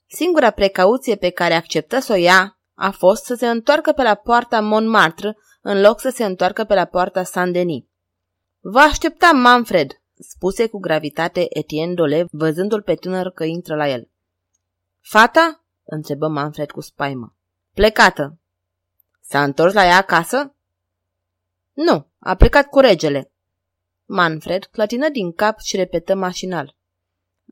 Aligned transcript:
Singura 0.07 0.51
precauție 0.51 1.15
pe 1.15 1.29
care 1.29 1.53
acceptă 1.53 1.99
să 1.99 2.13
o 2.13 2.15
ia 2.15 2.59
a 2.73 2.91
fost 2.91 3.23
să 3.23 3.35
se 3.35 3.47
întoarcă 3.47 3.91
pe 3.91 4.01
la 4.01 4.15
poarta 4.15 4.61
Montmartre 4.61 5.37
în 5.61 5.81
loc 5.81 5.99
să 5.99 6.09
se 6.09 6.25
întoarcă 6.25 6.63
pe 6.63 6.73
la 6.73 6.85
poarta 6.85 7.23
Saint-Denis. 7.23 7.83
Vă 8.59 8.79
aștepta, 8.79 9.31
Manfred, 9.31 9.91
spuse 10.19 10.67
cu 10.67 10.79
gravitate 10.79 11.45
Etienne 11.49 11.93
Dole, 11.93 12.27
văzându-l 12.31 12.81
pe 12.81 12.95
tânăr 12.95 13.29
că 13.29 13.43
intră 13.43 13.75
la 13.75 13.89
el. 13.89 14.09
Fata? 15.01 15.65
întrebă 15.83 16.27
Manfred 16.27 16.71
cu 16.71 16.81
spaimă. 16.81 17.34
Plecată. 17.75 18.39
S-a 19.21 19.43
întors 19.43 19.73
la 19.73 19.85
ea 19.85 19.97
acasă? 19.97 20.55
Nu, 21.73 22.07
a 22.19 22.35
plecat 22.35 22.69
cu 22.69 22.79
regele. 22.79 23.31
Manfred 24.05 24.63
clătină 24.63 25.09
din 25.09 25.33
cap 25.33 25.59
și 25.59 25.75
repetă 25.75 26.15
mașinal. 26.15 26.75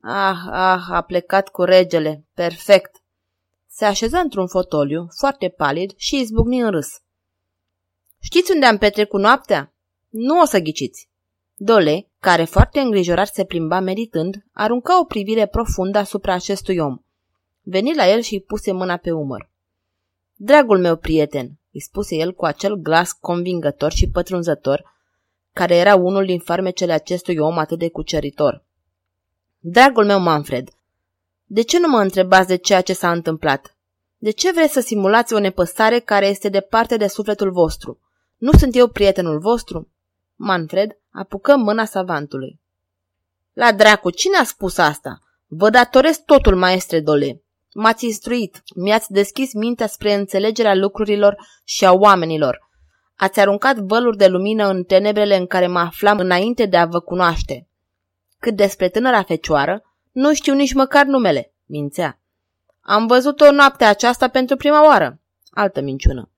Ah, 0.02 0.36
ah, 0.50 0.82
a 0.88 1.02
plecat 1.02 1.48
cu 1.48 1.62
regele. 1.62 2.24
Perfect. 2.34 3.02
Se 3.66 3.84
așeză 3.84 4.16
într-un 4.16 4.48
fotoliu, 4.48 5.06
foarte 5.18 5.48
palid, 5.48 5.92
și 5.96 6.20
izbucni 6.20 6.60
în 6.60 6.70
râs. 6.70 6.88
Știți 8.20 8.52
unde 8.52 8.66
am 8.66 8.78
petrecut 8.78 9.20
noaptea? 9.20 9.74
Nu 10.08 10.40
o 10.40 10.44
să 10.44 10.58
ghiciți. 10.58 11.08
Dole, 11.54 12.08
care 12.20 12.44
foarte 12.44 12.80
îngrijorat 12.80 13.34
se 13.34 13.44
plimba 13.44 13.80
meditând, 13.80 14.44
arunca 14.52 15.00
o 15.00 15.04
privire 15.04 15.46
profundă 15.46 15.98
asupra 15.98 16.34
acestui 16.34 16.78
om. 16.78 16.98
Veni 17.62 17.94
la 17.94 18.08
el 18.08 18.20
și 18.20 18.34
îi 18.34 18.42
puse 18.42 18.72
mâna 18.72 18.96
pe 18.96 19.10
umăr. 19.10 19.52
Dragul 20.36 20.78
meu 20.78 20.96
prieten, 20.96 21.58
îi 21.72 21.80
spuse 21.80 22.14
el 22.14 22.32
cu 22.32 22.44
acel 22.44 22.74
glas 22.74 23.12
convingător 23.12 23.92
și 23.92 24.10
pătrunzător, 24.10 24.92
care 25.52 25.74
era 25.76 25.94
unul 25.94 26.24
din 26.24 26.38
farmecele 26.38 26.92
acestui 26.92 27.38
om 27.38 27.58
atât 27.58 27.78
de 27.78 27.90
cuceritor. 27.90 28.64
Dragul 29.58 30.04
meu 30.04 30.20
Manfred, 30.20 30.68
de 31.46 31.62
ce 31.62 31.78
nu 31.78 31.88
mă 31.88 31.98
întrebați 32.00 32.48
de 32.48 32.56
ceea 32.56 32.80
ce 32.80 32.92
s-a 32.92 33.12
întâmplat? 33.12 33.76
De 34.18 34.30
ce 34.30 34.52
vreți 34.52 34.72
să 34.72 34.80
simulați 34.80 35.34
o 35.34 35.38
nepăsare 35.38 35.98
care 35.98 36.26
este 36.26 36.48
departe 36.48 36.96
de 36.96 37.06
sufletul 37.06 37.50
vostru? 37.50 38.00
Nu 38.36 38.52
sunt 38.52 38.76
eu 38.76 38.88
prietenul 38.88 39.38
vostru? 39.38 39.88
Manfred 40.36 40.96
apucă 41.10 41.56
mâna 41.56 41.84
savantului. 41.84 42.60
La 43.52 43.72
dracu, 43.72 44.10
cine 44.10 44.36
a 44.36 44.44
spus 44.44 44.78
asta? 44.78 45.22
Vă 45.46 45.70
datoresc 45.70 46.24
totul, 46.24 46.56
maestre 46.56 47.00
Dole. 47.00 47.42
M-ați 47.74 48.04
instruit, 48.04 48.62
mi-ați 48.74 49.12
deschis 49.12 49.52
mintea 49.52 49.86
spre 49.86 50.14
înțelegerea 50.14 50.74
lucrurilor 50.74 51.36
și 51.64 51.84
a 51.84 51.92
oamenilor. 51.92 52.68
Ați 53.16 53.40
aruncat 53.40 53.76
văluri 53.76 54.16
de 54.16 54.26
lumină 54.26 54.68
în 54.68 54.84
tenebrele 54.84 55.36
în 55.36 55.46
care 55.46 55.66
mă 55.66 55.78
aflam 55.78 56.18
înainte 56.18 56.66
de 56.66 56.76
a 56.76 56.86
vă 56.86 57.00
cunoaște. 57.00 57.68
Cât 58.38 58.56
despre 58.56 58.88
tânăra 58.88 59.22
fecioară, 59.22 59.82
nu 60.12 60.34
știu 60.34 60.54
nici 60.54 60.72
măcar 60.72 61.04
numele, 61.04 61.52
mințea. 61.66 62.20
Am 62.80 63.06
văzut-o 63.06 63.50
noaptea 63.50 63.88
aceasta 63.88 64.28
pentru 64.28 64.56
prima 64.56 64.84
oară. 64.84 65.20
Altă 65.50 65.80
minciună. 65.80 66.30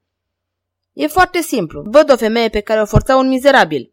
E 0.92 1.06
foarte 1.06 1.40
simplu. 1.40 1.82
Văd 1.86 2.12
o 2.12 2.16
femeie 2.16 2.48
pe 2.48 2.60
care 2.60 2.80
o 2.80 2.84
forța 2.84 3.16
un 3.16 3.28
mizerabil. 3.28 3.92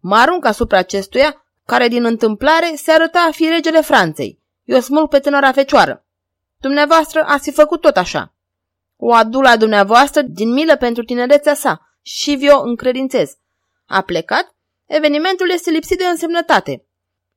Mă 0.00 0.16
arunc 0.16 0.44
asupra 0.44 0.78
acestuia, 0.78 1.44
care 1.66 1.88
din 1.88 2.04
întâmplare 2.04 2.72
se 2.76 2.92
arăta 2.92 3.26
a 3.28 3.32
fi 3.32 3.48
regele 3.48 3.80
Franței. 3.80 4.40
Eu 4.64 4.80
smulg 4.80 5.08
pe 5.08 5.18
tânăra 5.18 5.52
fecioară. 5.52 6.01
Dumneavoastră 6.62 7.24
ați 7.26 7.48
fi 7.48 7.54
făcut 7.54 7.80
tot 7.80 7.96
așa. 7.96 8.34
O 8.96 9.12
adu 9.12 9.40
la 9.40 9.56
dumneavoastră 9.56 10.22
din 10.22 10.52
milă 10.52 10.76
pentru 10.76 11.02
tinerețea 11.02 11.54
sa 11.54 11.80
și 12.02 12.34
vi-o 12.34 12.62
încredințez. 12.62 13.36
A 13.86 14.00
plecat, 14.00 14.54
evenimentul 14.86 15.50
este 15.50 15.70
lipsit 15.70 15.98
de 15.98 16.04
însemnătate. 16.04 16.86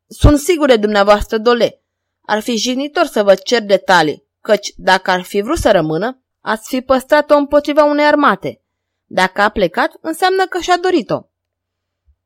Sunt 0.08 0.40
sigur 0.40 0.68
de 0.68 0.78
dumneavoastră, 0.78 1.38
dole. 1.38 1.82
Ar 2.22 2.40
fi 2.40 2.56
jignitor 2.56 3.06
să 3.06 3.24
vă 3.24 3.36
cer 3.36 3.62
detalii, 3.62 4.28
căci 4.42 4.74
dacă 4.76 5.12
ar 5.12 5.22
fi 5.22 5.42
vrut 5.42 5.58
să 5.58 5.72
rămână, 5.72 6.24
ați 6.42 6.68
fi 6.68 6.82
păstrat-o 6.82 7.36
împotriva 7.36 7.84
unei 7.84 8.06
armate. 8.06 8.62
Dacă 9.06 9.42
a 9.42 9.50
plecat, 9.50 9.92
înseamnă 10.02 10.46
că 10.46 10.60
și-a 10.60 10.78
dorit-o. 10.78 11.22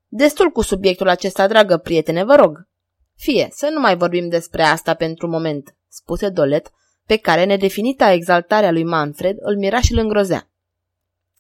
Destul 0.07 0.49
cu 0.49 0.61
subiectul 0.61 1.09
acesta, 1.09 1.47
dragă 1.47 1.77
prietene, 1.77 2.23
vă 2.23 2.35
rog. 2.35 2.67
Fie, 3.15 3.47
să 3.51 3.69
nu 3.73 3.79
mai 3.79 3.97
vorbim 3.97 4.29
despre 4.29 4.63
asta 4.63 4.93
pentru 4.93 5.27
moment, 5.27 5.75
spuse 5.87 6.29
Dolet, 6.29 6.71
pe 7.09 7.17
care 7.17 7.43
nedefinita 7.43 8.11
exaltarea 8.11 8.71
lui 8.71 8.83
Manfred 8.83 9.37
îl 9.39 9.57
mira 9.57 9.81
și 9.81 9.91
îl 9.91 9.97
îngrozea. 9.97 10.49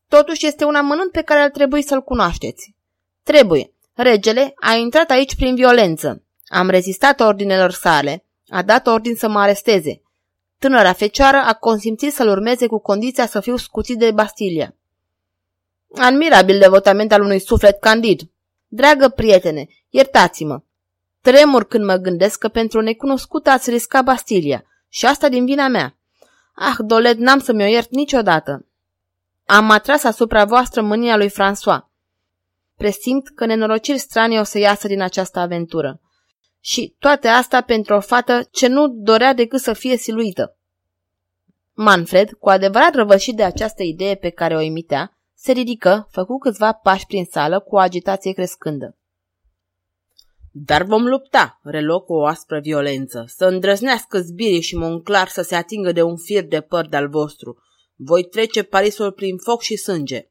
Totuși 0.07 0.45
este 0.45 0.63
un 0.63 0.75
amănunt 0.75 1.11
pe 1.11 1.21
care 1.21 1.39
ar 1.39 1.49
trebui 1.49 1.81
să-l 1.81 2.01
cunoașteți. 2.01 2.75
Trebuie. 3.23 3.73
Regele 3.93 4.53
a 4.55 4.73
intrat 4.73 5.09
aici 5.09 5.35
prin 5.35 5.55
violență. 5.55 6.23
Am 6.47 6.69
rezistat 6.69 7.19
ordinelor 7.19 7.71
sale. 7.71 8.25
A 8.47 8.61
dat 8.61 8.87
ordin 8.87 9.15
să 9.15 9.27
mă 9.27 9.39
aresteze. 9.39 10.01
Tânăra 10.59 10.93
fecioară 10.93 11.37
a 11.37 11.53
consimțit 11.53 12.13
să-l 12.13 12.27
urmeze 12.27 12.67
cu 12.67 12.79
condiția 12.79 13.25
să 13.25 13.39
fiu 13.39 13.55
scuțit 13.55 13.97
de 13.97 14.11
Bastilia. 14.11 14.75
Admirabil 15.95 16.59
devotament 16.59 17.11
al 17.11 17.21
unui 17.21 17.39
suflet 17.39 17.79
candid. 17.79 18.21
Dragă 18.67 19.09
prietene, 19.09 19.67
iertați-mă. 19.89 20.61
Tremur 21.21 21.67
când 21.67 21.83
mă 21.85 21.95
gândesc 21.95 22.39
că 22.39 22.47
pentru 22.47 22.77
o 22.77 22.81
necunoscută 22.81 23.49
ați 23.49 23.69
riscat 23.69 24.03
Bastilia 24.03 24.63
și 24.89 25.05
asta 25.05 25.29
din 25.29 25.45
vina 25.45 25.67
mea. 25.67 25.97
Ah, 26.55 26.75
Dolet, 26.77 27.17
n-am 27.17 27.39
să 27.39 27.53
mi-o 27.53 27.65
iert 27.65 27.89
niciodată. 27.89 28.65
Am 29.45 29.69
atras 29.69 30.03
asupra 30.03 30.45
voastră 30.45 30.81
mânia 30.81 31.17
lui 31.17 31.29
François. 31.29 31.87
Presimt 32.75 33.29
că 33.29 33.45
nenorociri 33.45 33.97
stranii 33.97 34.39
o 34.39 34.43
să 34.43 34.57
iasă 34.57 34.87
din 34.87 35.01
această 35.01 35.39
aventură. 35.39 36.01
Și 36.59 36.95
toate 36.99 37.27
asta 37.27 37.61
pentru 37.61 37.93
o 37.93 37.99
fată 37.99 38.47
ce 38.51 38.67
nu 38.67 38.87
dorea 38.87 39.33
decât 39.33 39.59
să 39.59 39.73
fie 39.73 39.97
siluită. 39.97 40.57
Manfred, 41.73 42.31
cu 42.31 42.49
adevărat 42.49 42.93
răvășit 42.95 43.35
de 43.35 43.43
această 43.43 43.83
idee 43.83 44.15
pe 44.15 44.29
care 44.29 44.55
o 44.55 44.59
emitea, 44.59 45.17
se 45.35 45.51
ridică, 45.51 46.07
făcu 46.11 46.37
câțiva 46.37 46.71
pași 46.71 47.05
prin 47.05 47.25
sală 47.25 47.59
cu 47.59 47.75
o 47.75 47.79
agitație 47.79 48.31
crescândă. 48.31 48.97
Dar 50.65 50.83
vom 50.83 51.07
lupta, 51.07 51.59
reluă 51.63 52.01
cu 52.01 52.13
o 52.13 52.25
aspră 52.25 52.59
violență, 52.59 53.23
să 53.27 53.45
îndrăznească 53.45 54.19
zbirii 54.19 54.61
și 54.61 54.75
Monclar 54.75 55.27
să 55.27 55.41
se 55.41 55.55
atingă 55.55 55.91
de 55.91 56.01
un 56.01 56.17
fir 56.17 56.43
de 56.43 56.61
păr 56.61 56.87
de-al 56.87 57.09
vostru. 57.09 57.57
Voi 57.95 58.23
trece 58.23 58.63
Parisul 58.63 59.11
prin 59.11 59.37
foc 59.37 59.61
și 59.61 59.75
sânge. 59.75 60.29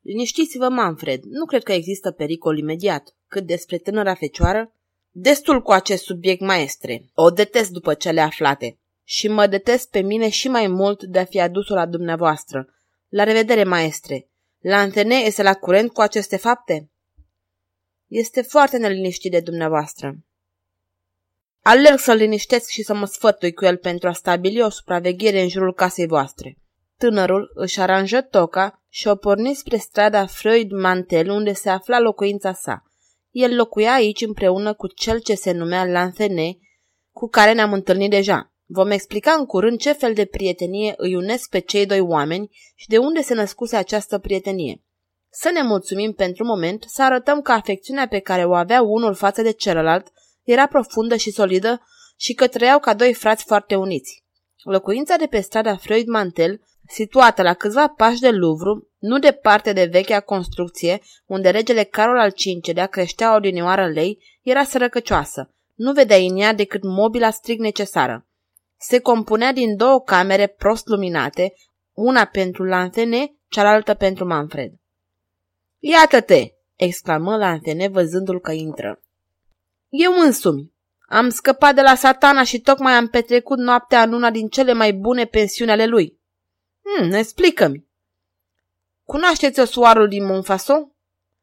Liniștiți-vă, 0.00 0.68
Manfred, 0.68 1.22
nu 1.22 1.44
cred 1.44 1.62
că 1.62 1.72
există 1.72 2.10
pericol 2.10 2.58
imediat. 2.58 3.16
Cât 3.28 3.46
despre 3.46 3.78
tânăra 3.78 4.14
fecioară, 4.14 4.74
destul 5.10 5.62
cu 5.62 5.72
acest 5.72 6.04
subiect, 6.04 6.40
maestre. 6.40 7.10
O 7.14 7.30
detest 7.30 7.70
după 7.70 7.94
cele 7.94 8.20
aflate. 8.20 8.78
Și 9.04 9.28
mă 9.28 9.46
detest 9.46 9.90
pe 9.90 10.00
mine 10.00 10.28
și 10.28 10.48
mai 10.48 10.66
mult 10.66 11.02
de 11.02 11.18
a 11.18 11.24
fi 11.24 11.40
adus-o 11.40 11.74
la 11.74 11.86
dumneavoastră. 11.86 12.74
La 13.08 13.24
revedere, 13.24 13.64
maestre. 13.64 14.28
Lantene 14.60 15.14
este 15.14 15.42
la 15.42 15.54
curent 15.54 15.92
cu 15.92 16.00
aceste 16.00 16.36
fapte? 16.36 16.88
Este 18.16 18.42
foarte 18.42 18.76
neliniștit 18.76 19.30
de 19.30 19.40
dumneavoastră. 19.40 20.16
Alerg 21.62 21.98
să-l 21.98 22.16
liniștesc 22.16 22.68
și 22.68 22.82
să 22.82 22.94
mă 22.94 23.06
sfătui 23.06 23.52
cu 23.52 23.64
el 23.64 23.76
pentru 23.76 24.08
a 24.08 24.12
stabili 24.12 24.62
o 24.62 24.68
supraveghere 24.68 25.40
în 25.40 25.48
jurul 25.48 25.74
casei 25.74 26.06
voastre. 26.06 26.58
Tânărul 26.98 27.50
își 27.54 27.80
aranjă 27.80 28.20
toca 28.20 28.82
și 28.88 29.08
o 29.08 29.16
porni 29.16 29.54
spre 29.54 29.76
strada 29.76 30.26
Freud 30.26 30.70
Mantel, 30.70 31.30
unde 31.30 31.52
se 31.52 31.70
afla 31.70 32.00
locuința 32.00 32.52
sa. 32.52 32.82
El 33.30 33.54
locuia 33.56 33.92
aici 33.92 34.20
împreună 34.20 34.74
cu 34.74 34.86
cel 34.86 35.20
ce 35.20 35.34
se 35.34 35.52
numea 35.52 35.84
Lanthene, 35.84 36.56
cu 37.10 37.28
care 37.28 37.52
ne-am 37.52 37.72
întâlnit 37.72 38.10
deja. 38.10 38.52
Vom 38.64 38.90
explica 38.90 39.32
în 39.32 39.46
curând 39.46 39.78
ce 39.78 39.92
fel 39.92 40.14
de 40.14 40.24
prietenie 40.24 40.94
îi 40.96 41.14
unesc 41.14 41.48
pe 41.48 41.58
cei 41.58 41.86
doi 41.86 42.00
oameni 42.00 42.50
și 42.74 42.88
de 42.88 42.98
unde 42.98 43.22
se 43.22 43.34
născuse 43.34 43.76
această 43.76 44.18
prietenie. 44.18 44.82
Să 45.36 45.50
ne 45.50 45.62
mulțumim 45.62 46.12
pentru 46.12 46.44
moment, 46.44 46.84
să 46.86 47.02
arătăm 47.02 47.40
că 47.40 47.52
afecțiunea 47.52 48.08
pe 48.08 48.18
care 48.18 48.44
o 48.44 48.54
avea 48.54 48.82
unul 48.82 49.14
față 49.14 49.42
de 49.42 49.52
celălalt 49.52 50.06
era 50.42 50.66
profundă 50.66 51.16
și 51.16 51.30
solidă 51.30 51.86
și 52.16 52.34
că 52.34 52.46
trăiau 52.46 52.78
ca 52.78 52.94
doi 52.94 53.14
frați 53.14 53.44
foarte 53.44 53.74
uniți. 53.74 54.24
Locuința 54.62 55.16
de 55.16 55.26
pe 55.26 55.40
strada 55.40 55.76
Freud 55.76 56.06
Mantel 56.06 56.60
situată 56.88 57.42
la 57.42 57.54
câțiva 57.54 57.88
pași 57.88 58.20
de 58.20 58.30
Louvre, 58.30 58.70
nu 58.98 59.18
departe 59.18 59.72
de 59.72 59.88
vechea 59.92 60.20
construcție, 60.20 61.00
unde 61.26 61.50
regele 61.50 61.82
Carol 61.82 62.18
al 62.18 62.32
V-lea 62.62 62.86
creștea 62.86 63.34
odinioară 63.34 63.88
lei, 63.88 64.18
era 64.42 64.64
sărăcăcioasă. 64.64 65.54
Nu 65.74 65.92
vedea 65.92 66.16
în 66.16 66.36
ea 66.36 66.52
decât 66.52 66.82
mobila 66.82 67.30
strict 67.30 67.60
necesară. 67.60 68.26
Se 68.76 68.98
compunea 68.98 69.52
din 69.52 69.76
două 69.76 70.00
camere 70.00 70.46
prost 70.46 70.86
luminate, 70.86 71.52
una 71.92 72.24
pentru 72.24 72.64
Lanthene, 72.64 73.34
cealaltă 73.48 73.94
pentru 73.94 74.26
Manfred. 74.26 74.72
Iată-te!" 75.86 76.52
exclamă 76.76 77.36
Lanthene 77.36 77.88
văzându-l 77.88 78.40
că 78.40 78.52
intră. 78.52 79.02
Eu 79.88 80.12
însumi. 80.12 80.72
Am 81.08 81.28
scăpat 81.28 81.74
de 81.74 81.80
la 81.80 81.94
satana 81.94 82.44
și 82.44 82.60
tocmai 82.60 82.92
am 82.92 83.08
petrecut 83.08 83.58
noaptea 83.58 84.02
în 84.02 84.12
una 84.12 84.30
din 84.30 84.48
cele 84.48 84.72
mai 84.72 84.92
bune 84.92 85.24
pensiuni 85.24 85.70
ale 85.70 85.86
lui. 85.86 86.18
Hmm, 86.82 87.12
explică-mi. 87.12 87.86
Cunoașteți 89.04 89.60
osoarul 89.60 90.08
din 90.08 90.24
Monfason? 90.24 90.92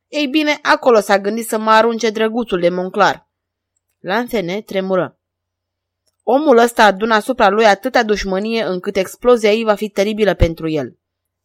Ei 0.07 0.27
bine, 0.27 0.59
acolo 0.61 0.99
s-a 0.99 1.19
gândit 1.19 1.47
să 1.47 1.57
mă 1.57 1.69
arunce 1.69 2.09
drăguțul 2.09 2.59
de 2.59 2.69
Monclar. 2.69 3.29
Lanthene 3.99 4.61
tremură. 4.61 5.19
Omul 6.23 6.57
ăsta 6.57 6.83
adună 6.83 7.13
asupra 7.13 7.49
lui 7.49 7.65
atâta 7.65 8.03
dușmănie 8.03 8.63
încât 8.63 8.95
explozia 8.95 9.51
ei 9.51 9.63
va 9.63 9.75
fi 9.75 9.89
teribilă 9.89 10.33
pentru 10.33 10.69
el. 10.69 10.99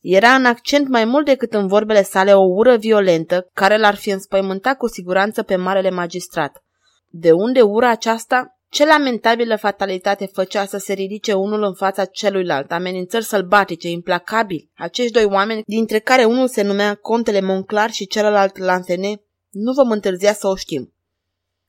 Era 0.09 0.35
în 0.35 0.45
accent 0.45 0.89
mai 0.89 1.05
mult 1.05 1.25
decât 1.25 1.53
în 1.53 1.67
vorbele 1.67 2.03
sale 2.03 2.35
o 2.35 2.43
ură 2.43 2.77
violentă 2.77 3.51
care 3.53 3.79
l-ar 3.79 3.95
fi 3.95 4.11
înspăimântat 4.11 4.77
cu 4.77 4.89
siguranță 4.89 5.43
pe 5.43 5.57
marele 5.57 5.91
magistrat. 5.91 6.65
De 7.09 7.33
unde 7.33 7.63
ura 7.63 7.91
aceasta? 7.91 8.59
Ce 8.69 8.87
lamentabilă 8.87 9.57
fatalitate 9.57 10.27
făcea 10.27 10.65
să 10.65 10.77
se 10.77 10.93
ridice 10.93 11.33
unul 11.33 11.63
în 11.63 11.75
fața 11.75 12.05
celuilalt, 12.05 12.73
amenințări 12.73 13.25
sălbatice, 13.25 13.89
implacabili, 13.89 14.71
acești 14.77 15.13
doi 15.13 15.25
oameni, 15.25 15.63
dintre 15.67 15.99
care 15.99 16.25
unul 16.25 16.49
se 16.49 16.63
numea 16.63 16.95
Contele 16.95 17.41
Monclar 17.41 17.91
și 17.91 18.07
celălalt 18.07 18.59
Lantene, 18.59 19.23
nu 19.51 19.73
vom 19.73 19.91
întârzia 19.91 20.33
să 20.33 20.47
o 20.47 20.57
știm. 20.57 20.95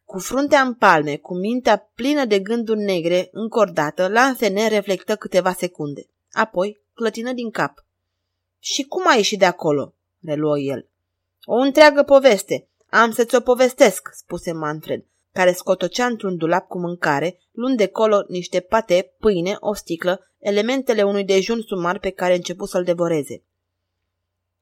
Cu 0.06 0.20
fruntea 0.20 0.62
în 0.62 0.74
palme, 0.74 1.16
cu 1.16 1.38
mintea 1.38 1.90
plină 1.96 2.26
de 2.26 2.40
gânduri 2.40 2.80
negre, 2.80 3.30
încordată, 3.32 4.08
Lantene 4.08 4.68
reflectă 4.68 5.16
câteva 5.16 5.52
secunde. 5.52 6.02
Apoi 6.32 6.82
clătină 6.94 7.34
din 7.34 7.50
cap. 7.50 7.86
Și 8.74 8.84
cum 8.84 9.04
a 9.08 9.14
ieșit 9.14 9.40
de 9.40 9.46
acolo?" 9.46 9.94
reluă 10.22 10.60
el. 10.60 10.88
O 11.44 11.56
întreagă 11.56 12.04
poveste. 12.04 12.68
Am 12.90 13.12
să 13.12 13.24
ți-o 13.24 13.40
povestesc," 13.40 14.10
spuse 14.14 14.52
Manfred 14.52 15.06
care 15.38 15.52
scotocea 15.52 16.06
într-un 16.06 16.38
dulap 16.38 16.68
cu 16.68 16.80
mâncare, 16.80 17.40
luând 17.52 17.78
de 17.78 17.88
colo 17.88 18.26
niște 18.28 18.60
pate, 18.60 19.14
pâine, 19.20 19.58
o 19.60 19.74
sticlă, 19.74 20.32
elementele 20.40 21.04
unui 21.04 21.24
dejun 21.24 21.62
sumar 21.62 22.00
pe 22.00 22.10
care 22.10 22.36
început 22.36 22.70
să-l 22.70 22.84
devoreze. 22.84 23.44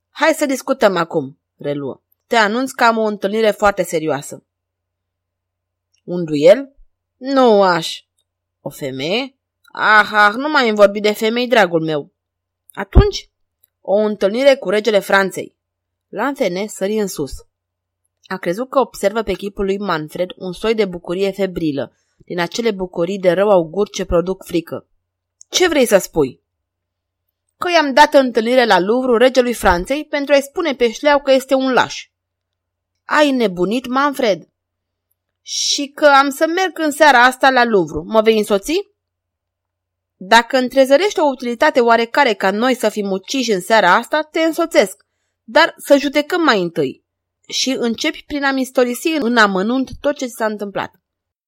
Hai 0.10 0.34
să 0.34 0.46
discutăm 0.46 0.96
acum, 0.96 1.40
reluă. 1.58 2.02
Te 2.28 2.36
anunț 2.36 2.72
că 2.72 2.84
am 2.84 2.98
o 2.98 3.04
întâlnire 3.04 3.52
foarte 3.52 3.84
serioasă. 3.84 4.44
Un 6.04 6.24
duel? 6.24 6.76
Nu 7.18 7.62
aș. 7.62 8.04
O 8.62 8.70
femeie? 8.70 9.36
Ah, 9.72 10.10
ah, 10.12 10.34
nu 10.34 10.50
mai 10.50 10.68
îmi 10.68 10.78
vorbi 10.78 11.00
de 11.00 11.12
femei, 11.12 11.48
dragul 11.48 11.84
meu. 11.84 12.12
Atunci, 12.74 13.30
o 13.86 13.96
întâlnire 13.96 14.56
cu 14.56 14.70
regele 14.70 15.00
Franței. 15.00 15.56
Lanțene 16.10 16.68
sări 16.68 17.00
în 17.00 17.08
sus. 17.08 17.32
A 18.26 18.38
crezut 18.38 18.70
că 18.70 18.80
observă 18.80 19.22
pe 19.22 19.34
chipul 19.34 19.66
lui 19.66 19.78
Manfred 19.78 20.30
un 20.36 20.54
soi 20.54 20.74
de 20.74 20.86
bucurie 20.86 21.32
febrilă, 21.32 21.96
din 22.18 22.40
acele 22.40 22.72
bucurii 22.72 23.20
de 23.20 23.32
rău 23.32 23.50
augur 23.50 23.90
ce 23.90 24.06
produc 24.06 24.46
frică. 24.46 24.88
Ce 25.50 25.68
vrei 25.68 25.86
să 25.86 25.98
spui? 25.98 26.42
Că 27.58 27.72
i-am 27.72 27.94
dat 27.94 28.14
întâlnire 28.14 28.66
la 28.66 28.80
Louvre 28.80 29.18
regelui 29.18 29.54
Franței 29.54 30.06
pentru 30.06 30.34
a-i 30.34 30.42
spune 30.42 30.76
pe 30.76 30.92
șleau 30.92 31.22
că 31.22 31.32
este 31.32 31.54
un 31.54 31.74
laș. 31.74 32.10
Ai 33.06 33.32
nebunit, 33.32 33.88
Manfred? 33.88 34.48
Și 35.42 35.88
că 35.88 36.06
am 36.06 36.30
să 36.30 36.46
merg 36.48 36.80
în 36.80 36.92
seara 36.92 37.24
asta 37.24 37.50
la 37.50 37.64
Louvre. 37.66 38.00
Mă 38.04 38.22
vei 38.22 38.38
însoți? 38.38 38.95
Dacă 40.28 40.58
întrezărești 40.58 41.20
o 41.20 41.26
utilitate 41.26 41.80
oarecare 41.80 42.34
ca 42.34 42.52
noi 42.52 42.76
să 42.76 42.90
fim 42.90 43.12
uciși 43.12 43.52
în 43.52 43.62
seara 43.62 43.96
asta, 43.96 44.28
te 44.32 44.40
însoțesc. 44.40 45.06
Dar 45.44 45.74
să 45.78 45.98
judecăm 45.98 46.42
mai 46.42 46.62
întâi 46.62 47.04
și 47.48 47.76
începi 47.80 48.24
prin 48.28 48.44
a-mi 48.44 48.62
istorisi 48.62 49.18
în 49.20 49.38
amănunt 49.38 49.90
tot 50.02 50.16
ce 50.16 50.28
s-a 50.28 50.46
întâmplat. 50.46 50.92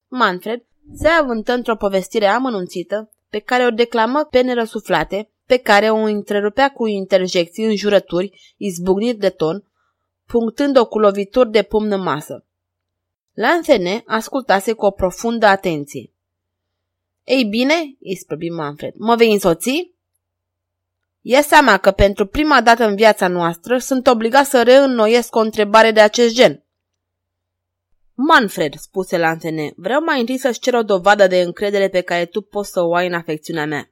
Manfred 0.07 0.63
se 0.95 1.07
avântă 1.07 1.53
într-o 1.53 1.75
povestire 1.75 2.25
amănunțită 2.25 3.11
pe 3.29 3.39
care 3.39 3.65
o 3.65 3.69
declamă 3.69 4.23
pe 4.23 4.41
nerăsuflate, 4.41 5.31
pe 5.45 5.57
care 5.57 5.89
o 5.89 5.97
întrerupea 5.97 6.69
cu 6.71 6.87
interjecții 6.87 7.65
în 7.65 7.75
jurături, 7.75 8.53
izbucniri 8.57 9.17
de 9.17 9.29
ton, 9.29 9.63
punctând-o 10.25 10.87
cu 10.87 10.99
lovituri 10.99 11.51
de 11.51 11.61
pumn 11.61 11.91
în 11.91 12.01
masă. 12.01 12.45
Lanthene 13.33 14.03
ascultase 14.05 14.73
cu 14.73 14.85
o 14.85 14.91
profundă 14.91 15.45
atenție. 15.45 16.11
Ei 17.27 17.45
bine, 17.45 17.95
îi 17.99 18.15
spăbi 18.15 18.49
Manfred, 18.49 18.93
mă 18.97 19.15
vei 19.15 19.31
însoți? 19.31 19.91
Ia 21.21 21.41
seama 21.41 21.77
că 21.77 21.91
pentru 21.91 22.25
prima 22.25 22.61
dată 22.61 22.85
în 22.85 22.95
viața 22.95 23.27
noastră 23.27 23.77
sunt 23.77 24.07
obligat 24.07 24.45
să 24.45 24.63
reînnoiesc 24.63 25.35
o 25.35 25.39
întrebare 25.39 25.91
de 25.91 25.99
acest 25.99 26.35
gen. 26.35 26.63
Manfred, 28.13 28.73
spuse 28.73 29.17
Lantene, 29.17 29.73
vreau 29.75 30.01
mai 30.01 30.19
întâi 30.19 30.37
să-ți 30.37 30.59
cer 30.59 30.73
o 30.73 30.83
dovadă 30.83 31.27
de 31.27 31.41
încredere 31.41 31.89
pe 31.89 32.01
care 32.01 32.25
tu 32.25 32.41
poți 32.41 32.71
să 32.71 32.81
o 32.81 32.95
ai 32.95 33.07
în 33.07 33.13
afecțiunea 33.13 33.65
mea. 33.65 33.91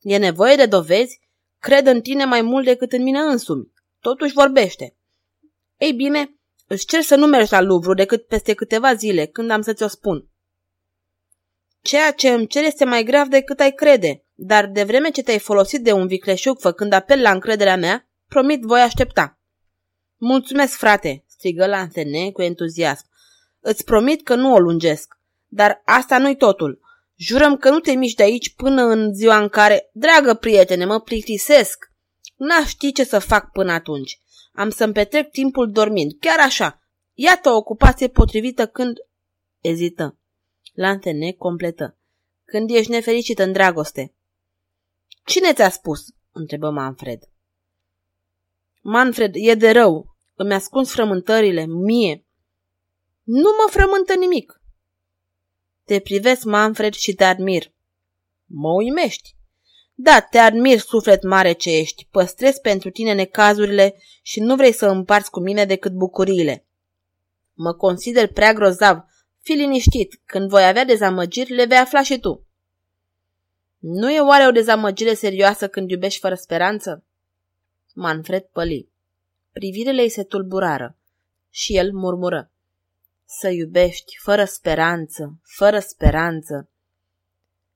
E 0.00 0.16
nevoie 0.16 0.56
de 0.56 0.66
dovezi? 0.66 1.20
Cred 1.58 1.86
în 1.86 2.00
tine 2.00 2.24
mai 2.24 2.42
mult 2.42 2.64
decât 2.64 2.92
în 2.92 3.02
mine 3.02 3.18
însumi. 3.18 3.72
Totuși 4.00 4.32
vorbește. 4.32 4.96
Ei 5.76 5.92
bine, 5.92 6.34
îți 6.66 6.86
cer 6.86 7.00
să 7.00 7.16
nu 7.16 7.26
mergi 7.26 7.52
la 7.52 7.60
Louvre 7.60 7.94
decât 7.94 8.26
peste 8.26 8.54
câteva 8.54 8.94
zile, 8.94 9.26
când 9.26 9.50
am 9.50 9.62
să 9.62 9.72
ți-o 9.72 9.86
spun. 9.86 10.28
Ceea 11.84 12.12
ce 12.12 12.28
îmi 12.28 12.46
cer 12.46 12.64
este 12.64 12.84
mai 12.84 13.02
grav 13.02 13.28
decât 13.28 13.60
ai 13.60 13.72
crede. 13.72 14.24
Dar 14.34 14.66
de 14.66 14.82
vreme 14.82 15.10
ce 15.10 15.22
te-ai 15.22 15.38
folosit 15.38 15.82
de 15.82 15.92
un 15.92 16.06
vicleșug 16.06 16.60
făcând 16.60 16.92
apel 16.92 17.20
la 17.20 17.30
încrederea 17.30 17.76
mea, 17.76 18.08
promit 18.28 18.62
voi 18.62 18.80
aștepta. 18.80 19.38
Mulțumesc, 20.16 20.76
frate, 20.76 21.24
strigă 21.26 21.66
Lantene 21.66 22.30
cu 22.30 22.42
entuziasm. 22.42 23.06
Îți 23.60 23.84
promit 23.84 24.22
că 24.22 24.34
nu 24.34 24.52
o 24.52 24.58
lungesc. 24.58 25.18
Dar 25.48 25.82
asta 25.84 26.18
nu-i 26.18 26.36
totul. 26.36 26.80
Jurăm 27.16 27.56
că 27.56 27.70
nu 27.70 27.78
te 27.80 27.92
miști 27.92 28.16
de 28.16 28.22
aici 28.22 28.54
până 28.54 28.82
în 28.82 29.14
ziua 29.14 29.38
în 29.38 29.48
care, 29.48 29.90
dragă 29.92 30.34
prietene, 30.34 30.84
mă 30.84 31.00
plictisesc. 31.00 31.90
N-aș 32.36 32.68
ști 32.68 32.92
ce 32.92 33.04
să 33.04 33.18
fac 33.18 33.50
până 33.52 33.72
atunci. 33.72 34.20
Am 34.52 34.70
să-mi 34.70 34.92
petrec 34.92 35.30
timpul 35.30 35.70
dormind, 35.70 36.12
chiar 36.20 36.40
așa. 36.40 36.82
Iată 37.14 37.50
o 37.50 37.56
ocupație 37.56 38.08
potrivită 38.08 38.66
când... 38.66 38.96
Ezită. 39.60 40.18
Lantene 40.74 41.32
completă. 41.32 41.96
Când 42.44 42.70
ești 42.70 42.90
nefericit 42.90 43.38
în 43.38 43.52
dragoste. 43.52 44.14
Cine 45.24 45.52
ți-a 45.52 45.70
spus?" 45.70 46.04
întrebă 46.32 46.70
Manfred. 46.70 47.28
Manfred, 48.80 49.32
e 49.34 49.54
de 49.54 49.70
rău. 49.70 50.16
Îmi 50.34 50.54
ascunzi 50.54 50.92
frământările, 50.92 51.64
mie. 51.66 52.24
Nu 53.22 53.48
mă 53.58 53.70
frământă 53.70 54.14
nimic. 54.14 54.60
Te 55.84 56.00
privesc, 56.00 56.44
Manfred, 56.44 56.92
și 56.92 57.14
te 57.14 57.24
admir. 57.24 57.72
Mă 58.44 58.72
uimești. 58.72 59.36
Da, 59.94 60.20
te 60.20 60.38
admir, 60.38 60.78
suflet 60.78 61.22
mare 61.22 61.52
ce 61.52 61.70
ești. 61.70 62.06
Păstrez 62.10 62.56
pentru 62.56 62.90
tine 62.90 63.12
necazurile 63.12 63.96
și 64.22 64.40
nu 64.40 64.56
vrei 64.56 64.72
să 64.72 64.86
împarți 64.86 65.30
cu 65.30 65.40
mine 65.40 65.64
decât 65.64 65.92
bucuriile. 65.92 66.66
Mă 67.52 67.72
consider 67.74 68.32
prea 68.32 68.52
grozav. 68.52 69.04
Fii 69.44 69.56
liniștit. 69.56 70.20
Când 70.24 70.48
voi 70.48 70.66
avea 70.66 70.84
dezamăgiri, 70.84 71.52
le 71.52 71.64
vei 71.64 71.78
afla 71.78 72.02
și 72.02 72.18
tu. 72.18 72.46
Nu 73.78 74.10
e 74.10 74.20
oare 74.20 74.46
o 74.46 74.50
dezamăgire 74.50 75.14
serioasă 75.14 75.68
când 75.68 75.90
iubești 75.90 76.20
fără 76.20 76.34
speranță? 76.34 77.04
Manfred 77.94 78.42
păli. 78.42 78.88
Privirile 79.52 80.02
îi 80.02 80.08
se 80.08 80.22
tulburară 80.22 80.96
și 81.50 81.76
el 81.76 81.92
murmură. 81.92 82.50
Să 83.24 83.48
iubești 83.48 84.16
fără 84.22 84.44
speranță, 84.44 85.40
fără 85.42 85.78
speranță. 85.78 86.68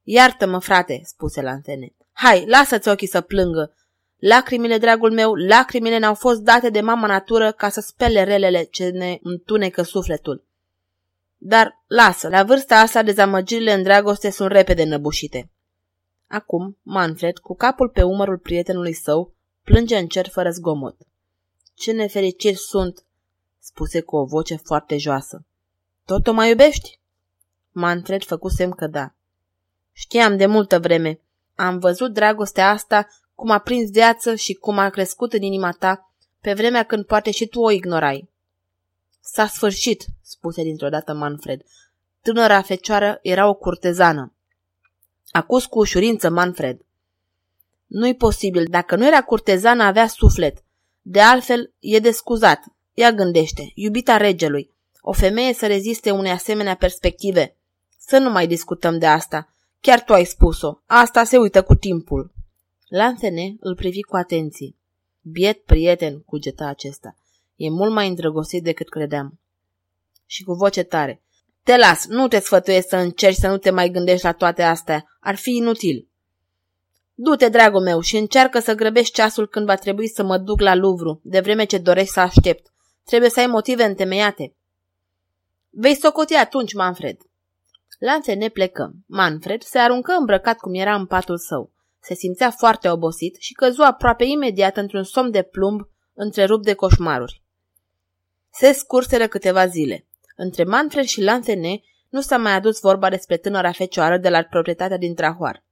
Iartă-mă, 0.03 0.59
frate, 0.59 1.01
spuse 1.05 1.43
Lantene. 1.43 1.95
Hai, 2.13 2.45
lasă-ți 2.47 2.89
ochii 2.89 3.07
să 3.07 3.21
plângă. 3.21 3.75
Lacrimile, 4.17 4.79
dragul 4.79 5.13
meu, 5.13 5.35
lacrimile 5.35 5.99
ne-au 5.99 6.15
fost 6.15 6.41
date 6.41 6.71
de 6.71 6.81
mama 6.81 7.07
natură 7.07 7.53
ca 7.53 7.69
să 7.69 7.81
spele 7.81 8.25
relele 8.25 8.63
ce 8.63 8.89
ne 8.89 9.19
întunecă 9.23 9.83
sufletul. 9.83 10.48
Dar 11.39 11.83
lasă, 11.87 12.29
la 12.29 12.45
vârsta 12.45 12.81
asta 12.81 13.03
dezamăgirile 13.03 13.73
în 13.73 13.83
dragoste 13.83 14.31
sunt 14.31 14.51
repede 14.51 14.85
năbușite. 14.85 15.51
Acum, 16.27 16.79
Manfred, 16.83 17.39
cu 17.39 17.55
capul 17.57 17.89
pe 17.89 18.03
umărul 18.03 18.39
prietenului 18.39 18.93
său, 18.93 19.35
plânge 19.63 19.97
în 19.97 20.07
cer 20.07 20.29
fără 20.29 20.51
zgomot. 20.51 20.97
Ce 21.75 21.93
nefericiri 21.93 22.57
sunt, 22.57 23.05
spuse 23.59 24.01
cu 24.01 24.17
o 24.17 24.25
voce 24.25 24.57
foarte 24.57 24.97
joasă. 24.97 25.45
Tot 26.05 26.27
o 26.27 26.33
mai 26.33 26.49
iubești? 26.49 27.01
Manfred 27.71 28.25
făcu 28.25 28.49
semn 28.49 28.71
că 28.71 28.87
da. 28.87 29.15
Știam 29.93 30.37
de 30.37 30.47
multă 30.47 30.79
vreme. 30.79 31.21
Am 31.55 31.79
văzut 31.79 32.13
dragostea 32.13 32.71
asta 32.71 33.07
cum 33.35 33.51
a 33.51 33.59
prins 33.59 33.91
viață 33.91 34.35
și 34.35 34.55
cum 34.55 34.79
a 34.79 34.91
crescut 34.91 35.33
în 35.33 35.43
inima 35.43 35.73
ta, 35.73 36.13
pe 36.41 36.53
vremea 36.53 36.83
când 36.83 37.05
poate 37.05 37.31
și 37.31 37.47
tu 37.47 37.61
o 37.61 37.71
ignorai. 37.71 38.29
S-a 39.33 39.47
sfârșit, 39.47 40.05
spuse 40.23 40.63
dintr-o 40.63 40.89
dată 40.89 41.13
Manfred. 41.15 41.63
Tânăra 42.23 42.63
fecioară 42.63 43.19
era 43.23 43.49
o 43.49 43.55
curtezană. 43.55 44.33
Acuz 45.31 45.65
cu 45.65 45.79
ușurință, 45.79 46.31
Manfred. 46.31 46.81
Nu-i 47.87 48.15
posibil, 48.15 48.65
dacă 48.71 48.97
nu 48.97 49.07
era 49.07 49.23
curtezană, 49.23 49.83
avea 49.83 50.07
suflet. 50.07 50.63
De 51.03 51.21
altfel, 51.21 51.73
e 51.79 51.99
de 51.99 52.11
scuzat. 52.11 52.65
Ea 52.95 53.13
gândește, 53.13 53.73
iubita 53.75 54.17
regelui. 54.17 54.71
O 55.01 55.13
femeie 55.13 55.53
să 55.53 55.67
reziste 55.67 56.11
unei 56.11 56.33
asemenea 56.33 56.75
perspective. 56.75 57.57
Să 57.99 58.19
nu 58.19 58.31
mai 58.31 58.47
discutăm 58.47 58.99
de 58.99 59.07
asta. 59.07 59.55
Chiar 59.81 60.05
tu 60.05 60.13
ai 60.13 60.25
spus-o. 60.25 60.79
Asta 60.87 61.25
se 61.25 61.39
uită 61.39 61.63
cu 61.63 61.75
timpul. 61.75 62.33
Lanthene 62.87 63.57
îl 63.61 63.75
privi 63.75 64.03
cu 64.03 64.17
atenție. 64.17 64.77
Biet 65.21 65.65
prieten, 65.65 66.21
cugeta 66.21 66.67
acesta. 66.67 67.17
E 67.59 67.71
mult 67.71 67.93
mai 67.93 68.09
îndrăgostit 68.09 68.63
decât 68.63 68.89
credeam. 68.89 69.41
Și 70.27 70.43
cu 70.43 70.53
voce 70.53 70.83
tare. 70.83 71.23
Te 71.63 71.77
las, 71.77 72.07
nu 72.07 72.29
te 72.29 72.39
sfătuiesc 72.39 72.89
să 72.89 72.97
încerci 72.97 73.37
să 73.37 73.49
nu 73.49 73.59
te 73.59 73.71
mai 73.71 73.89
gândești 73.89 74.25
la 74.25 74.33
toate 74.33 74.63
astea. 74.63 75.05
Ar 75.21 75.37
fi 75.37 75.51
inutil. 75.51 76.09
Du-te, 77.15 77.49
dragul 77.49 77.83
meu, 77.83 78.01
și 78.01 78.17
încearcă 78.17 78.59
să 78.59 78.75
grăbești 78.75 79.15
ceasul 79.15 79.47
când 79.49 79.67
va 79.67 79.75
trebui 79.75 80.09
să 80.09 80.23
mă 80.23 80.39
duc 80.39 80.61
la 80.61 80.75
Luvru, 80.75 81.21
de 81.23 81.41
vreme 81.41 81.65
ce 81.65 81.79
dorești 81.79 82.13
să 82.13 82.21
aștept. 82.21 82.73
Trebuie 83.05 83.31
să 83.31 83.41
ai 83.41 83.47
motive 83.47 83.85
întemeiate. 83.85 84.57
Vei 85.71 85.95
socoti 85.95 86.35
atunci, 86.35 86.75
Manfred. 86.75 87.17
Lanțe 87.99 88.33
ne 88.33 88.49
plecă. 88.49 88.93
Manfred 89.07 89.63
se 89.63 89.79
aruncă 89.79 90.13
îmbrăcat 90.19 90.59
cum 90.59 90.75
era 90.75 90.95
în 90.95 91.07
patul 91.07 91.39
său. 91.39 91.73
Se 92.01 92.15
simțea 92.15 92.51
foarte 92.51 92.91
obosit 92.91 93.37
și 93.39 93.53
căzu 93.53 93.83
aproape 93.83 94.25
imediat 94.25 94.77
într-un 94.77 95.03
somn 95.03 95.31
de 95.31 95.43
plumb 95.43 95.81
întrerupt 96.15 96.65
de 96.65 96.75
coșmaruri. 96.75 97.43
Se 98.59 98.73
scurseră 98.73 99.27
câteva 99.27 99.67
zile. 99.67 100.07
Între 100.37 100.65
Manfred 100.65 101.05
și 101.05 101.23
Lanțene 101.23 101.81
nu 102.09 102.21
s-a 102.21 102.37
mai 102.37 102.53
adus 102.53 102.81
vorba 102.81 103.11
despre 103.11 103.37
tânăra 103.37 103.73
fecioară 103.73 104.17
de 104.17 104.29
la 104.29 104.43
proprietatea 104.43 104.97
din 104.97 105.15
Trahoar. 105.15 105.65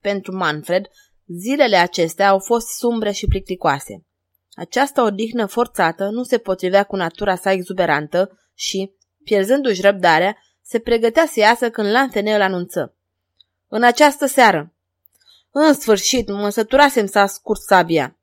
Pentru 0.00 0.36
Manfred, 0.36 0.86
zilele 1.26 1.76
acestea 1.76 2.28
au 2.28 2.38
fost 2.38 2.66
sumbre 2.66 3.10
și 3.10 3.26
plicticoase. 3.26 4.04
Această 4.52 5.02
odihnă 5.02 5.46
forțată 5.46 6.08
nu 6.08 6.22
se 6.22 6.38
potrivea 6.38 6.84
cu 6.84 6.96
natura 6.96 7.36
sa 7.36 7.52
exuberantă 7.52 8.38
și, 8.54 8.92
pierzându-și 9.24 9.80
răbdarea, 9.80 10.36
se 10.62 10.78
pregătea 10.78 11.26
să 11.26 11.40
iasă 11.40 11.70
când 11.70 11.90
Lantene 11.90 12.34
îl 12.34 12.40
anunță. 12.40 12.94
În 13.68 13.82
această 13.82 14.26
seară. 14.26 14.74
În 15.50 15.74
sfârșit, 15.74 16.28
mă 16.28 16.48
săturasem 16.48 17.06
să 17.06 17.18
ascurt 17.18 17.60
sabia. 17.60 18.18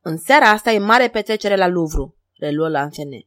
În 0.00 0.16
seara 0.16 0.48
asta 0.48 0.70
e 0.70 0.78
mare 0.78 1.08
petrecere 1.08 1.56
la 1.56 1.66
Luvru, 1.66 2.16
reluă 2.36 2.68
Lantene. 2.68 3.26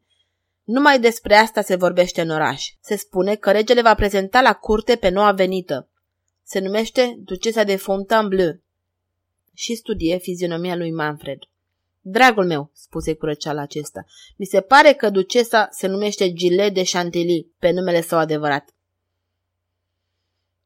Numai 0.64 1.00
despre 1.00 1.36
asta 1.36 1.62
se 1.62 1.76
vorbește 1.76 2.22
în 2.22 2.30
oraș. 2.30 2.74
Se 2.82 2.96
spune 2.96 3.36
că 3.36 3.52
regele 3.52 3.82
va 3.82 3.96
prezenta 3.96 4.42
la 4.42 4.54
curte 4.54 4.96
pe 4.96 5.10
noua 5.10 5.32
venită. 5.32 5.90
Se 6.44 6.60
numește 6.60 7.16
Ducesa 7.18 7.64
de 7.64 7.76
Fontainebleau. 7.76 8.60
Și 9.54 9.76
studie 9.76 10.18
fizionomia 10.18 10.76
lui 10.76 10.92
Manfred. 10.92 11.38
Dragul 12.02 12.46
meu, 12.46 12.72
spuse 12.74 13.14
cu 13.14 13.26
răceala 13.26 13.62
acesta, 13.62 14.06
mi 14.36 14.46
se 14.46 14.62
pare 14.62 14.94
că 14.94 15.10
ducesa 15.10 15.68
se 15.72 15.88
numește 15.88 16.34
Gilet 16.34 16.74
de 16.74 16.84
Chantilly, 16.92 17.52
pe 17.60 17.70
numele 17.70 18.02
său 18.02 18.20
adevărat. 18.20 18.70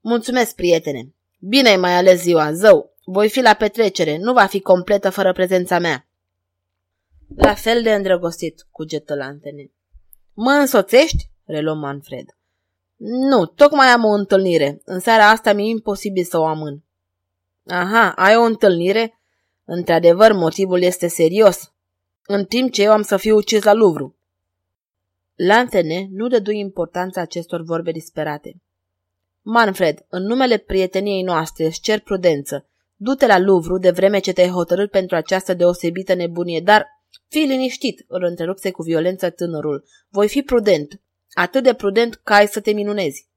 Mulțumesc, 0.01 0.55
prietene. 0.55 1.13
Bine 1.39 1.69
ai 1.69 1.77
mai 1.77 1.95
ales 1.95 2.21
ziua, 2.21 2.53
zău. 2.53 2.95
Voi 3.03 3.29
fi 3.29 3.41
la 3.41 3.53
petrecere, 3.53 4.17
nu 4.17 4.33
va 4.33 4.45
fi 4.45 4.59
completă 4.59 5.09
fără 5.09 5.33
prezența 5.33 5.79
mea. 5.79 6.07
La 7.35 7.53
fel 7.53 7.81
de 7.81 7.93
îndrăgostit, 7.93 8.67
cugetă 8.71 9.15
Lantene. 9.15 9.71
Mă 10.33 10.51
însoțești? 10.51 11.29
reluă 11.45 11.75
Manfred. 11.75 12.25
Nu, 13.03 13.45
tocmai 13.45 13.87
am 13.87 14.03
o 14.03 14.11
întâlnire. 14.11 14.81
În 14.85 14.99
seara 14.99 15.29
asta 15.29 15.53
mi-e 15.53 15.69
imposibil 15.69 16.23
să 16.23 16.37
o 16.37 16.45
amân. 16.45 16.83
Aha, 17.65 18.13
ai 18.15 18.35
o 18.35 18.41
întâlnire? 18.41 19.19
Într-adevăr, 19.65 20.33
motivul 20.33 20.81
este 20.81 21.07
serios, 21.07 21.73
în 22.25 22.45
timp 22.45 22.71
ce 22.71 22.83
eu 22.83 22.91
am 22.91 23.01
să 23.01 23.17
fiu 23.17 23.35
ucis 23.35 23.63
la 23.63 23.73
Luvru. 23.73 24.15
Lantene 25.35 26.07
nu 26.11 26.27
dădu 26.27 26.51
importanța 26.51 27.21
acestor 27.21 27.61
vorbe 27.61 27.91
disperate. 27.91 28.61
Manfred, 29.41 30.05
în 30.09 30.23
numele 30.23 30.57
prieteniei 30.57 31.23
noastre, 31.23 31.65
îți 31.65 31.81
cer 31.81 31.99
prudență. 31.99 32.69
Du-te 32.95 33.25
la 33.25 33.39
Luvru 33.39 33.77
de 33.77 33.91
vreme 33.91 34.19
ce 34.19 34.33
te-ai 34.33 34.49
hotărât 34.49 34.91
pentru 34.91 35.15
această 35.15 35.53
deosebită 35.53 36.13
nebunie, 36.13 36.59
dar 36.59 36.85
fii 37.31 37.45
liniștit, 37.45 38.05
îl 38.07 38.23
întrerupse 38.23 38.71
cu 38.71 38.81
violență 38.81 39.29
tânărul. 39.29 39.85
Voi 40.09 40.29
fi 40.29 40.41
prudent, 40.41 41.01
atât 41.33 41.63
de 41.63 41.73
prudent 41.73 42.15
ca 42.23 42.35
ai 42.35 42.47
să 42.47 42.59
te 42.59 42.71
minunezi. 42.71 43.27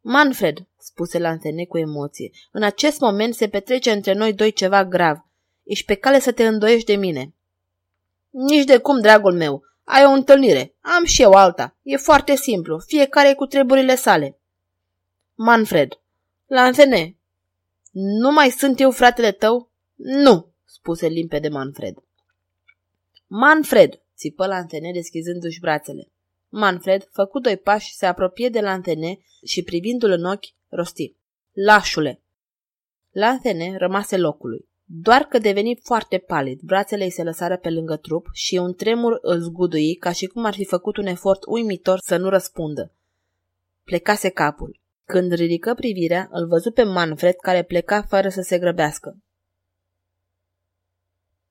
Manfred, 0.00 0.66
spuse 0.78 1.18
Lantene 1.18 1.64
cu 1.64 1.78
emoție, 1.78 2.30
în 2.52 2.62
acest 2.62 3.00
moment 3.00 3.34
se 3.34 3.48
petrece 3.48 3.90
între 3.90 4.12
noi 4.12 4.32
doi 4.32 4.52
ceva 4.52 4.84
grav. 4.84 5.18
Ești 5.62 5.84
pe 5.84 5.94
cale 5.94 6.18
să 6.18 6.32
te 6.32 6.46
îndoiești 6.46 6.86
de 6.86 6.96
mine. 6.96 7.34
Nici 8.30 8.64
de 8.64 8.78
cum, 8.78 9.00
dragul 9.00 9.32
meu. 9.32 9.62
Ai 9.84 10.04
o 10.04 10.10
întâlnire. 10.10 10.74
Am 10.80 11.04
și 11.04 11.22
eu 11.22 11.32
alta. 11.32 11.76
E 11.82 11.96
foarte 11.96 12.34
simplu. 12.36 12.78
Fiecare 12.78 13.34
cu 13.34 13.46
treburile 13.46 13.94
sale. 13.94 14.38
Manfred. 15.34 16.00
Lantene. 16.46 17.16
Nu 17.92 18.32
mai 18.32 18.50
sunt 18.50 18.80
eu 18.80 18.90
fratele 18.90 19.32
tău? 19.32 19.70
Nu, 19.94 20.52
spuse 20.64 21.06
limpede 21.06 21.48
Manfred. 21.48 22.05
Manfred, 23.26 24.00
țipă 24.16 24.46
Lantene 24.46 24.92
deschizându-și 24.92 25.60
brațele. 25.60 26.10
Manfred 26.48 27.08
făcu 27.10 27.38
doi 27.38 27.56
pași, 27.56 27.94
se 27.94 28.06
apropie 28.06 28.48
de 28.48 28.60
Lantene 28.60 29.18
și 29.44 29.62
privindu-l 29.62 30.10
în 30.10 30.24
ochi, 30.24 30.44
rosti. 30.68 31.16
Lașule! 31.52 32.22
Lantene 33.10 33.76
rămase 33.76 34.16
locului. 34.16 34.68
Doar 34.84 35.22
că 35.22 35.38
deveni 35.38 35.80
foarte 35.82 36.18
palid, 36.18 36.60
brațele 36.60 37.04
îi 37.04 37.10
se 37.10 37.22
lăsară 37.22 37.56
pe 37.56 37.70
lângă 37.70 37.96
trup 37.96 38.26
și 38.32 38.56
un 38.56 38.74
tremur 38.74 39.18
îl 39.22 39.40
zgudui 39.40 39.94
ca 39.94 40.12
și 40.12 40.26
cum 40.26 40.44
ar 40.44 40.54
fi 40.54 40.64
făcut 40.64 40.96
un 40.96 41.06
efort 41.06 41.42
uimitor 41.46 41.98
să 41.98 42.16
nu 42.16 42.28
răspundă. 42.28 42.92
Plecase 43.84 44.28
capul. 44.28 44.80
Când 45.04 45.32
ridică 45.32 45.74
privirea, 45.74 46.28
îl 46.30 46.46
văzu 46.46 46.70
pe 46.70 46.82
Manfred 46.82 47.34
care 47.34 47.62
pleca 47.62 48.02
fără 48.02 48.28
să 48.28 48.40
se 48.40 48.58
grăbească. 48.58 49.18